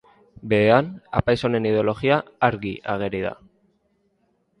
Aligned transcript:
Behean, 0.51 0.87
apaiz 1.19 1.35
honen 1.49 1.67
ideologia 1.71 2.17
argi 2.47 2.73
ageri 2.95 3.21
da. 3.27 3.35